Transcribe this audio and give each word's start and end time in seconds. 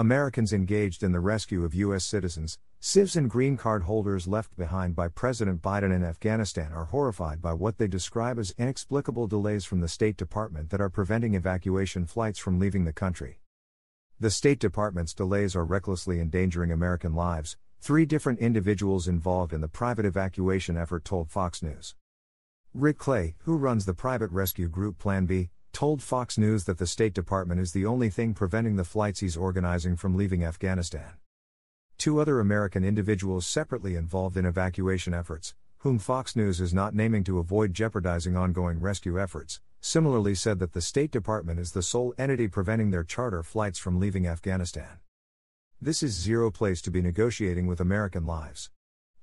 Americans 0.00 0.54
engaged 0.54 1.02
in 1.02 1.12
the 1.12 1.20
rescue 1.20 1.62
of 1.62 1.74
U.S. 1.74 2.06
citizens, 2.06 2.56
SIVs, 2.80 3.16
and 3.16 3.28
green 3.28 3.58
card 3.58 3.82
holders 3.82 4.26
left 4.26 4.56
behind 4.56 4.96
by 4.96 5.08
President 5.08 5.60
Biden 5.60 5.94
in 5.94 6.02
Afghanistan 6.02 6.72
are 6.72 6.86
horrified 6.86 7.42
by 7.42 7.52
what 7.52 7.76
they 7.76 7.86
describe 7.86 8.38
as 8.38 8.54
inexplicable 8.56 9.26
delays 9.26 9.66
from 9.66 9.80
the 9.80 9.88
State 9.88 10.16
Department 10.16 10.70
that 10.70 10.80
are 10.80 10.88
preventing 10.88 11.34
evacuation 11.34 12.06
flights 12.06 12.38
from 12.38 12.58
leaving 12.58 12.86
the 12.86 12.94
country. 12.94 13.40
The 14.18 14.30
State 14.30 14.58
Department's 14.58 15.12
delays 15.12 15.54
are 15.54 15.66
recklessly 15.66 16.18
endangering 16.18 16.72
American 16.72 17.14
lives, 17.14 17.58
three 17.78 18.06
different 18.06 18.38
individuals 18.38 19.06
involved 19.06 19.52
in 19.52 19.60
the 19.60 19.68
private 19.68 20.06
evacuation 20.06 20.78
effort 20.78 21.04
told 21.04 21.28
Fox 21.28 21.62
News. 21.62 21.94
Rick 22.72 22.96
Clay, 22.96 23.34
who 23.40 23.58
runs 23.58 23.84
the 23.84 23.92
private 23.92 24.30
rescue 24.30 24.70
group 24.70 24.96
Plan 24.96 25.26
B, 25.26 25.50
told 25.80 26.02
Fox 26.02 26.36
News 26.36 26.64
that 26.64 26.76
the 26.76 26.86
State 26.86 27.14
Department 27.14 27.58
is 27.58 27.72
the 27.72 27.86
only 27.86 28.10
thing 28.10 28.34
preventing 28.34 28.76
the 28.76 28.84
flights 28.84 29.20
he's 29.20 29.34
organizing 29.34 29.96
from 29.96 30.14
leaving 30.14 30.44
Afghanistan. 30.44 31.14
Two 31.96 32.20
other 32.20 32.38
American 32.38 32.84
individuals 32.84 33.46
separately 33.46 33.96
involved 33.96 34.36
in 34.36 34.44
evacuation 34.44 35.14
efforts, 35.14 35.54
whom 35.78 35.98
Fox 35.98 36.36
News 36.36 36.60
is 36.60 36.74
not 36.74 36.94
naming 36.94 37.24
to 37.24 37.38
avoid 37.38 37.72
jeopardizing 37.72 38.36
ongoing 38.36 38.78
rescue 38.78 39.18
efforts, 39.18 39.62
similarly 39.80 40.34
said 40.34 40.58
that 40.58 40.74
the 40.74 40.82
State 40.82 41.10
Department 41.10 41.58
is 41.58 41.72
the 41.72 41.82
sole 41.82 42.12
entity 42.18 42.46
preventing 42.46 42.90
their 42.90 43.02
charter 43.02 43.42
flights 43.42 43.78
from 43.78 43.98
leaving 43.98 44.26
Afghanistan. 44.26 44.98
This 45.80 46.02
is 46.02 46.12
zero 46.12 46.50
place 46.50 46.82
to 46.82 46.90
be 46.90 47.00
negotiating 47.00 47.66
with 47.66 47.80
American 47.80 48.26
lives. 48.26 48.68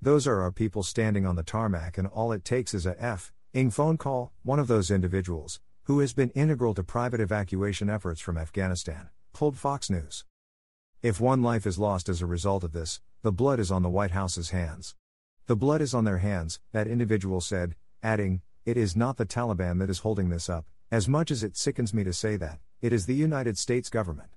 Those 0.02 0.26
are 0.26 0.42
our 0.42 0.52
people 0.52 0.82
standing 0.82 1.24
on 1.24 1.36
the 1.36 1.44
tarmac, 1.44 2.00
and 2.00 2.08
all 2.08 2.32
it 2.32 2.44
takes 2.44 2.74
is 2.74 2.88
a 2.88 3.00
F 3.00 3.32
ing 3.54 3.70
phone 3.70 3.98
call, 3.98 4.32
one 4.42 4.58
of 4.58 4.68
those 4.68 4.90
individuals, 4.90 5.60
who 5.88 6.02
has 6.02 6.12
been 6.12 6.30
integral 6.32 6.74
to 6.74 6.84
private 6.84 7.22
evacuation 7.22 7.90
efforts 7.90 8.20
from 8.20 8.38
Afghanistan, 8.38 9.08
told 9.34 9.56
Fox 9.56 9.90
News. 9.90 10.26
If 11.02 11.22
one 11.22 11.42
life 11.42 11.66
is 11.66 11.80
lost 11.80 12.10
as 12.10 12.22
a 12.22 12.26
result 12.26 12.66
of 12.66 12.74
this, 12.74 13.00
the 13.22 13.32
blood 13.32 13.58
is 13.58 13.72
on 13.72 13.84
the 13.84 13.90
White 13.90 14.12
House's 14.12 14.50
hands. 14.50 14.96
The 15.46 15.56
blood 15.56 15.80
is 15.80 15.94
on 15.94 16.04
their 16.04 16.18
hands, 16.18 16.60
that 16.74 16.90
individual 16.90 17.40
said, 17.40 17.78
adding, 18.04 18.42
It 18.66 18.76
is 18.76 18.98
not 18.98 19.16
the 19.16 19.26
Taliban 19.26 19.80
that 19.80 19.90
is 19.90 20.00
holding 20.00 20.28
this 20.28 20.50
up, 20.50 20.66
as 20.92 21.08
much 21.08 21.32
as 21.32 21.42
it 21.42 21.56
sickens 21.56 21.94
me 21.94 22.04
to 22.04 22.12
say 22.12 22.36
that, 22.36 22.60
it 22.82 22.92
is 22.92 23.06
the 23.06 23.16
United 23.16 23.58
States 23.58 23.90
government. 23.90 24.32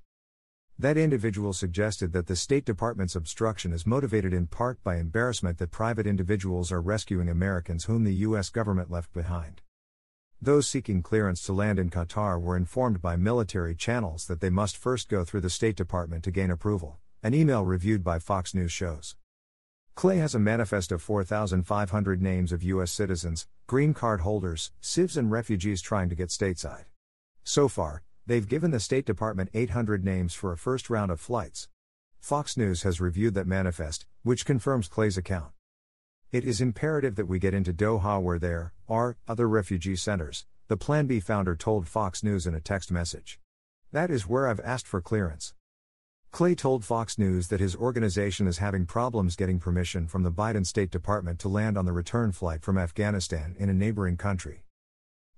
That 0.78 0.96
individual 0.96 1.52
suggested 1.52 2.12
that 2.12 2.28
the 2.28 2.36
State 2.36 2.64
Department's 2.64 3.16
obstruction 3.16 3.72
is 3.72 3.84
motivated 3.84 4.32
in 4.32 4.46
part 4.46 4.80
by 4.84 4.98
embarrassment 4.98 5.58
that 5.58 5.72
private 5.72 6.06
individuals 6.06 6.70
are 6.70 6.80
rescuing 6.80 7.28
Americans 7.28 7.86
whom 7.86 8.04
the 8.04 8.14
U.S. 8.14 8.50
government 8.50 8.88
left 8.88 9.12
behind. 9.12 9.62
Those 10.42 10.66
seeking 10.66 11.02
clearance 11.02 11.42
to 11.42 11.52
land 11.52 11.78
in 11.78 11.90
Qatar 11.90 12.40
were 12.40 12.56
informed 12.56 13.02
by 13.02 13.14
military 13.16 13.74
channels 13.74 14.26
that 14.26 14.40
they 14.40 14.48
must 14.48 14.74
first 14.74 15.10
go 15.10 15.22
through 15.22 15.42
the 15.42 15.50
State 15.50 15.76
Department 15.76 16.24
to 16.24 16.30
gain 16.30 16.50
approval, 16.50 16.98
an 17.22 17.34
email 17.34 17.62
reviewed 17.62 18.02
by 18.02 18.18
Fox 18.18 18.54
News 18.54 18.72
shows. 18.72 19.16
Clay 19.94 20.16
has 20.16 20.34
a 20.34 20.38
manifest 20.38 20.92
of 20.92 21.02
4,500 21.02 22.22
names 22.22 22.52
of 22.52 22.62
U.S. 22.62 22.90
citizens, 22.90 23.46
green 23.66 23.92
card 23.92 24.22
holders, 24.22 24.72
SIVs, 24.80 25.18
and 25.18 25.30
refugees 25.30 25.82
trying 25.82 26.08
to 26.08 26.14
get 26.14 26.30
stateside. 26.30 26.86
So 27.44 27.68
far, 27.68 28.02
they've 28.26 28.48
given 28.48 28.70
the 28.70 28.80
State 28.80 29.04
Department 29.04 29.50
800 29.52 30.02
names 30.02 30.32
for 30.32 30.52
a 30.52 30.56
first 30.56 30.88
round 30.88 31.10
of 31.10 31.20
flights. 31.20 31.68
Fox 32.18 32.56
News 32.56 32.82
has 32.84 32.98
reviewed 32.98 33.34
that 33.34 33.46
manifest, 33.46 34.06
which 34.22 34.46
confirms 34.46 34.88
Clay's 34.88 35.18
account. 35.18 35.52
It 36.32 36.44
is 36.44 36.60
imperative 36.60 37.16
that 37.16 37.26
we 37.26 37.40
get 37.40 37.54
into 37.54 37.72
Doha 37.72 38.22
where 38.22 38.38
there 38.38 38.72
are 38.88 39.16
other 39.26 39.48
refugee 39.48 39.96
centers, 39.96 40.46
the 40.68 40.76
Plan 40.76 41.08
B 41.08 41.18
founder 41.18 41.56
told 41.56 41.88
Fox 41.88 42.22
News 42.22 42.46
in 42.46 42.54
a 42.54 42.60
text 42.60 42.92
message. 42.92 43.40
That 43.90 44.12
is 44.12 44.28
where 44.28 44.46
I've 44.46 44.60
asked 44.60 44.86
for 44.86 45.00
clearance. 45.00 45.54
Clay 46.30 46.54
told 46.54 46.84
Fox 46.84 47.18
News 47.18 47.48
that 47.48 47.58
his 47.58 47.74
organization 47.74 48.46
is 48.46 48.58
having 48.58 48.86
problems 48.86 49.34
getting 49.34 49.58
permission 49.58 50.06
from 50.06 50.22
the 50.22 50.30
Biden 50.30 50.64
State 50.64 50.92
Department 50.92 51.40
to 51.40 51.48
land 51.48 51.76
on 51.76 51.84
the 51.84 51.92
return 51.92 52.30
flight 52.30 52.62
from 52.62 52.78
Afghanistan 52.78 53.56
in 53.58 53.68
a 53.68 53.74
neighboring 53.74 54.16
country. 54.16 54.62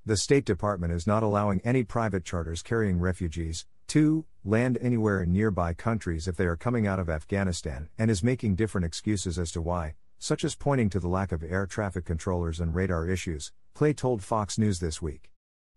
The 0.04 0.18
State 0.18 0.44
Department 0.44 0.92
is 0.92 1.06
not 1.06 1.22
allowing 1.22 1.62
any 1.64 1.84
private 1.84 2.26
charters 2.26 2.60
carrying 2.60 3.00
refugees 3.00 3.64
to 3.86 4.26
land 4.44 4.76
anywhere 4.82 5.22
in 5.22 5.32
nearby 5.32 5.72
countries 5.72 6.28
if 6.28 6.36
they 6.36 6.44
are 6.44 6.54
coming 6.54 6.86
out 6.86 6.98
of 6.98 7.08
Afghanistan 7.08 7.88
and 7.96 8.10
is 8.10 8.22
making 8.22 8.56
different 8.56 8.84
excuses 8.84 9.38
as 9.38 9.50
to 9.52 9.62
why, 9.62 9.94
such 10.22 10.44
as 10.44 10.54
pointing 10.54 10.88
to 10.88 11.00
the 11.00 11.08
lack 11.08 11.32
of 11.32 11.42
air 11.42 11.66
traffic 11.66 12.04
controllers 12.04 12.60
and 12.60 12.76
radar 12.76 13.08
issues, 13.08 13.50
Clay 13.74 13.92
told 13.92 14.22
Fox 14.22 14.56
News 14.56 14.78
this 14.78 15.02
week. 15.02 15.32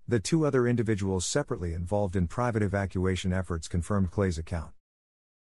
The 0.07 0.19
two 0.19 0.45
other 0.45 0.67
individuals 0.67 1.25
separately 1.25 1.73
involved 1.73 2.15
in 2.15 2.27
private 2.27 2.61
evacuation 2.61 3.33
efforts 3.33 3.67
confirmed 3.67 4.11
Clay's 4.11 4.37
account. 4.37 4.69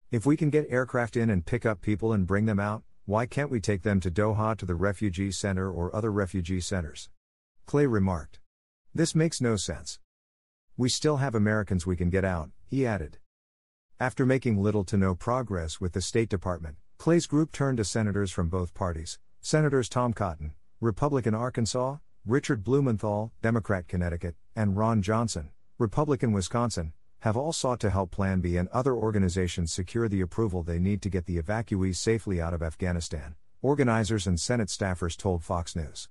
If 0.09 0.25
we 0.25 0.37
can 0.37 0.49
get 0.49 0.67
aircraft 0.69 1.17
in 1.17 1.29
and 1.29 1.45
pick 1.45 1.65
up 1.65 1.81
people 1.81 2.13
and 2.13 2.25
bring 2.25 2.45
them 2.45 2.61
out, 2.61 2.83
why 3.03 3.25
can't 3.25 3.51
we 3.51 3.59
take 3.59 3.81
them 3.81 3.99
to 3.99 4.09
Doha 4.09 4.55
to 4.55 4.65
the 4.65 4.73
refugee 4.73 5.33
center 5.33 5.69
or 5.69 5.93
other 5.93 6.09
refugee 6.09 6.61
centers? 6.61 7.09
Clay 7.65 7.85
remarked. 7.87 8.39
This 8.95 9.13
makes 9.13 9.41
no 9.41 9.57
sense. 9.57 9.99
We 10.77 10.87
still 10.87 11.17
have 11.17 11.35
Americans 11.35 11.85
we 11.85 11.97
can 11.97 12.09
get 12.09 12.23
out, 12.23 12.51
he 12.69 12.87
added. 12.87 13.17
After 13.99 14.25
making 14.25 14.63
little 14.63 14.85
to 14.85 14.95
no 14.95 15.13
progress 15.13 15.81
with 15.81 15.91
the 15.91 16.01
State 16.01 16.29
Department, 16.29 16.77
Clay's 17.03 17.27
group 17.27 17.51
turned 17.51 17.79
to 17.79 17.83
senators 17.83 18.31
from 18.31 18.47
both 18.47 18.73
parties 18.73 19.19
Senators 19.41 19.89
Tom 19.89 20.13
Cotton, 20.13 20.53
Republican 20.79 21.35
Arkansas, 21.35 21.97
Richard 22.25 22.63
Blumenthal, 22.63 23.33
Democrat 23.41 23.89
Connecticut, 23.89 24.35
and 24.55 24.77
Ron 24.77 25.01
Johnson, 25.01 25.49
Republican 25.77 26.31
Wisconsin, 26.31 26.93
have 27.19 27.35
all 27.35 27.51
sought 27.51 27.81
to 27.81 27.89
help 27.89 28.11
Plan 28.11 28.39
B 28.39 28.55
and 28.55 28.69
other 28.69 28.95
organizations 28.95 29.73
secure 29.73 30.07
the 30.07 30.21
approval 30.21 30.63
they 30.63 30.79
need 30.79 31.01
to 31.01 31.09
get 31.09 31.25
the 31.25 31.41
evacuees 31.41 31.97
safely 31.97 32.39
out 32.39 32.53
of 32.53 32.63
Afghanistan, 32.63 33.35
organizers 33.61 34.25
and 34.25 34.39
Senate 34.39 34.69
staffers 34.69 35.17
told 35.17 35.43
Fox 35.43 35.75
News. 35.75 36.07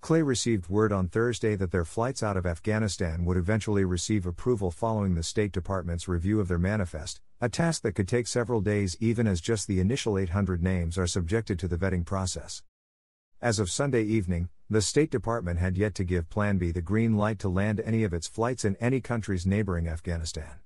Clay 0.00 0.22
received 0.22 0.68
word 0.68 0.92
on 0.92 1.08
Thursday 1.08 1.56
that 1.56 1.72
their 1.72 1.84
flights 1.84 2.22
out 2.22 2.36
of 2.36 2.46
Afghanistan 2.46 3.24
would 3.24 3.36
eventually 3.36 3.84
receive 3.84 4.26
approval 4.26 4.70
following 4.70 5.14
the 5.14 5.22
State 5.22 5.50
Department's 5.50 6.06
review 6.06 6.40
of 6.40 6.46
their 6.46 6.58
manifest, 6.58 7.20
a 7.40 7.48
task 7.48 7.82
that 7.82 7.94
could 7.94 8.06
take 8.06 8.26
several 8.26 8.60
days 8.60 8.96
even 9.00 9.26
as 9.26 9.40
just 9.40 9.66
the 9.66 9.80
initial 9.80 10.16
800 10.16 10.62
names 10.62 10.96
are 10.98 11.06
subjected 11.06 11.58
to 11.58 11.68
the 11.68 11.76
vetting 11.76 12.06
process. 12.06 12.62
As 13.42 13.58
of 13.58 13.70
Sunday 13.70 14.04
evening, 14.04 14.48
the 14.70 14.82
State 14.82 15.10
Department 15.10 15.58
had 15.58 15.76
yet 15.76 15.94
to 15.96 16.04
give 16.04 16.30
Plan 16.30 16.58
B 16.58 16.70
the 16.70 16.80
green 16.80 17.16
light 17.16 17.38
to 17.40 17.48
land 17.48 17.80
any 17.80 18.04
of 18.04 18.14
its 18.14 18.28
flights 18.28 18.64
in 18.64 18.76
any 18.76 19.00
countries 19.00 19.46
neighboring 19.46 19.88
Afghanistan. 19.88 20.60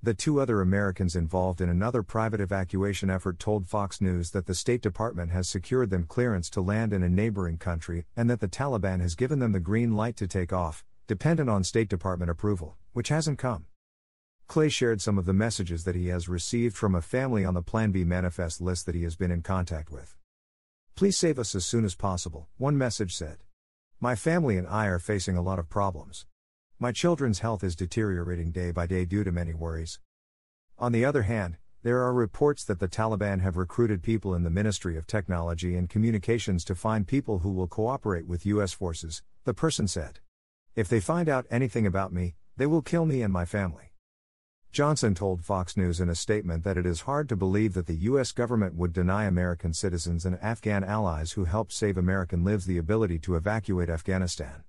The 0.00 0.14
two 0.14 0.40
other 0.40 0.60
Americans 0.60 1.16
involved 1.16 1.60
in 1.60 1.68
another 1.68 2.04
private 2.04 2.40
evacuation 2.40 3.10
effort 3.10 3.40
told 3.40 3.66
Fox 3.66 4.00
News 4.00 4.30
that 4.30 4.46
the 4.46 4.54
State 4.54 4.80
Department 4.80 5.32
has 5.32 5.48
secured 5.48 5.90
them 5.90 6.04
clearance 6.04 6.48
to 6.50 6.60
land 6.60 6.92
in 6.92 7.02
a 7.02 7.08
neighboring 7.08 7.58
country 7.58 8.04
and 8.16 8.30
that 8.30 8.38
the 8.38 8.46
Taliban 8.46 9.00
has 9.00 9.16
given 9.16 9.40
them 9.40 9.50
the 9.50 9.58
green 9.58 9.96
light 9.96 10.16
to 10.18 10.28
take 10.28 10.52
off, 10.52 10.84
dependent 11.08 11.50
on 11.50 11.64
State 11.64 11.88
Department 11.88 12.30
approval, 12.30 12.76
which 12.92 13.08
hasn't 13.08 13.40
come. 13.40 13.66
Clay 14.46 14.68
shared 14.68 15.00
some 15.00 15.18
of 15.18 15.26
the 15.26 15.32
messages 15.32 15.82
that 15.82 15.96
he 15.96 16.06
has 16.06 16.28
received 16.28 16.76
from 16.76 16.94
a 16.94 17.02
family 17.02 17.44
on 17.44 17.54
the 17.54 17.60
Plan 17.62 17.90
B 17.90 18.04
manifest 18.04 18.60
list 18.60 18.86
that 18.86 18.94
he 18.94 19.02
has 19.02 19.16
been 19.16 19.32
in 19.32 19.42
contact 19.42 19.90
with. 19.90 20.16
Please 20.94 21.18
save 21.18 21.40
us 21.40 21.56
as 21.56 21.66
soon 21.66 21.84
as 21.84 21.96
possible, 21.96 22.48
one 22.56 22.78
message 22.78 23.16
said. 23.16 23.38
My 23.98 24.14
family 24.14 24.56
and 24.56 24.68
I 24.68 24.86
are 24.86 25.00
facing 25.00 25.36
a 25.36 25.42
lot 25.42 25.58
of 25.58 25.68
problems. 25.68 26.24
My 26.80 26.92
children's 26.92 27.40
health 27.40 27.64
is 27.64 27.74
deteriorating 27.74 28.52
day 28.52 28.70
by 28.70 28.86
day 28.86 29.04
due 29.04 29.24
to 29.24 29.32
many 29.32 29.52
worries. 29.52 29.98
On 30.78 30.92
the 30.92 31.04
other 31.04 31.22
hand, 31.22 31.56
there 31.82 32.04
are 32.04 32.14
reports 32.14 32.62
that 32.62 32.78
the 32.78 32.86
Taliban 32.86 33.40
have 33.40 33.56
recruited 33.56 34.00
people 34.00 34.32
in 34.32 34.44
the 34.44 34.50
Ministry 34.50 34.96
of 34.96 35.04
Technology 35.04 35.74
and 35.74 35.90
Communications 35.90 36.64
to 36.66 36.76
find 36.76 37.04
people 37.04 37.40
who 37.40 37.50
will 37.50 37.66
cooperate 37.66 38.28
with 38.28 38.46
U.S. 38.46 38.72
forces, 38.72 39.24
the 39.42 39.54
person 39.54 39.88
said. 39.88 40.20
If 40.76 40.88
they 40.88 41.00
find 41.00 41.28
out 41.28 41.46
anything 41.50 41.84
about 41.84 42.12
me, 42.12 42.36
they 42.56 42.66
will 42.66 42.82
kill 42.82 43.06
me 43.06 43.22
and 43.22 43.32
my 43.32 43.44
family. 43.44 43.90
Johnson 44.70 45.16
told 45.16 45.42
Fox 45.42 45.76
News 45.76 45.98
in 45.98 46.08
a 46.08 46.14
statement 46.14 46.62
that 46.62 46.76
it 46.76 46.86
is 46.86 47.00
hard 47.00 47.28
to 47.30 47.36
believe 47.36 47.74
that 47.74 47.86
the 47.86 48.04
U.S. 48.06 48.30
government 48.30 48.76
would 48.76 48.92
deny 48.92 49.24
American 49.24 49.74
citizens 49.74 50.24
and 50.24 50.38
Afghan 50.40 50.84
allies 50.84 51.32
who 51.32 51.44
helped 51.44 51.72
save 51.72 51.98
American 51.98 52.44
lives 52.44 52.66
the 52.66 52.78
ability 52.78 53.18
to 53.18 53.34
evacuate 53.34 53.90
Afghanistan. 53.90 54.62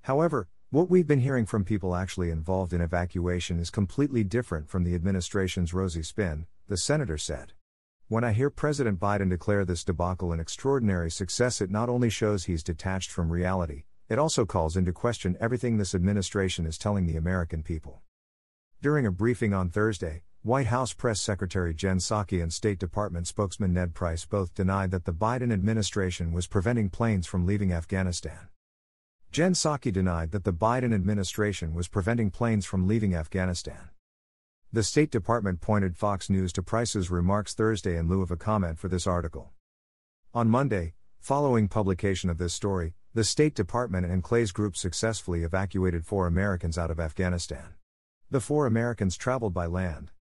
However, 0.00 0.48
what 0.70 0.90
we've 0.90 1.06
been 1.06 1.20
hearing 1.20 1.46
from 1.46 1.64
people 1.64 1.94
actually 1.94 2.28
involved 2.28 2.72
in 2.72 2.80
evacuation 2.80 3.60
is 3.60 3.70
completely 3.70 4.24
different 4.24 4.68
from 4.68 4.82
the 4.82 4.96
administration's 4.96 5.72
rosy 5.72 6.02
spin, 6.02 6.44
the 6.66 6.76
senator 6.76 7.16
said. 7.16 7.52
When 8.08 8.24
I 8.24 8.32
hear 8.32 8.50
President 8.50 8.98
Biden 8.98 9.30
declare 9.30 9.64
this 9.64 9.84
debacle 9.84 10.32
an 10.32 10.40
extraordinary 10.40 11.08
success, 11.08 11.60
it 11.60 11.70
not 11.70 11.88
only 11.88 12.10
shows 12.10 12.44
he's 12.44 12.64
detached 12.64 13.12
from 13.12 13.30
reality, 13.30 13.84
it 14.08 14.18
also 14.18 14.44
calls 14.44 14.76
into 14.76 14.92
question 14.92 15.36
everything 15.40 15.76
this 15.76 15.94
administration 15.94 16.66
is 16.66 16.78
telling 16.78 17.06
the 17.06 17.16
American 17.16 17.62
people. 17.62 18.02
During 18.82 19.06
a 19.06 19.12
briefing 19.12 19.54
on 19.54 19.70
Thursday, 19.70 20.24
White 20.42 20.66
House 20.66 20.92
Press 20.92 21.20
Secretary 21.20 21.74
Jen 21.74 21.98
Psaki 21.98 22.42
and 22.42 22.52
State 22.52 22.80
Department 22.80 23.28
spokesman 23.28 23.72
Ned 23.72 23.94
Price 23.94 24.24
both 24.24 24.52
denied 24.52 24.90
that 24.90 25.04
the 25.04 25.12
Biden 25.12 25.52
administration 25.52 26.32
was 26.32 26.48
preventing 26.48 26.90
planes 26.90 27.28
from 27.28 27.46
leaving 27.46 27.72
Afghanistan. 27.72 28.48
Jen 29.36 29.52
Psaki 29.52 29.92
denied 29.92 30.30
that 30.30 30.44
the 30.44 30.52
Biden 30.54 30.94
administration 30.94 31.74
was 31.74 31.88
preventing 31.88 32.30
planes 32.30 32.64
from 32.64 32.88
leaving 32.88 33.14
Afghanistan. 33.14 33.90
The 34.72 34.82
State 34.82 35.10
Department 35.10 35.60
pointed 35.60 35.94
Fox 35.94 36.30
News 36.30 36.54
to 36.54 36.62
Price's 36.62 37.10
remarks 37.10 37.52
Thursday 37.52 37.98
in 37.98 38.08
lieu 38.08 38.22
of 38.22 38.30
a 38.30 38.38
comment 38.38 38.78
for 38.78 38.88
this 38.88 39.06
article. 39.06 39.52
On 40.32 40.48
Monday, 40.48 40.94
following 41.18 41.68
publication 41.68 42.30
of 42.30 42.38
this 42.38 42.54
story, 42.54 42.94
the 43.12 43.24
State 43.24 43.54
Department 43.54 44.06
and 44.06 44.22
Clay's 44.22 44.52
group 44.52 44.74
successfully 44.74 45.42
evacuated 45.42 46.06
four 46.06 46.26
Americans 46.26 46.78
out 46.78 46.90
of 46.90 46.98
Afghanistan. 46.98 47.74
The 48.30 48.40
four 48.40 48.64
Americans 48.64 49.18
traveled 49.18 49.52
by 49.52 49.66
land. 49.66 50.12